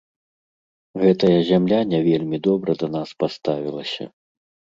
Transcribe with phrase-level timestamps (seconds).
[1.01, 4.03] Гэтая зямля не вельмі добра да нас паставілася.